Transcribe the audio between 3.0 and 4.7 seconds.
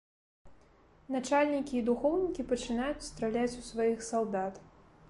страляць у сваіх салдат.